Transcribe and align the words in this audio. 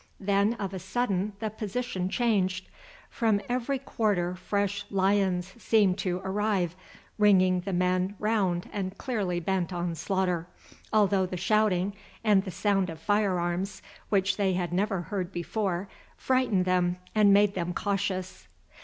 Then 0.19 0.55
of 0.55 0.73
a 0.73 0.79
sudden 0.79 1.33
the 1.37 1.51
position 1.51 2.09
changed. 2.09 2.67
From 3.11 3.39
every 3.47 3.77
quarter 3.77 4.33
fresh 4.33 4.83
lions 4.89 5.53
seemed 5.61 5.99
to 5.99 6.21
arrive, 6.25 6.75
ringing 7.19 7.59
the 7.59 7.71
men 7.71 8.15
round 8.17 8.67
and 8.73 8.97
clearly 8.97 9.39
bent 9.39 9.71
on 9.71 9.93
slaughter, 9.93 10.47
although 10.91 11.27
the 11.27 11.37
shouting 11.37 11.93
and 12.23 12.43
the 12.45 12.49
sound 12.49 12.89
of 12.89 12.99
firearms, 12.99 13.83
which 14.09 14.37
they 14.37 14.53
had 14.53 14.73
never 14.73 15.01
heard 15.01 15.31
before, 15.31 15.87
frightened 16.17 16.65
them 16.65 16.97
and 17.13 17.31
made 17.31 17.53
them 17.53 17.71
cautious. 17.71 18.47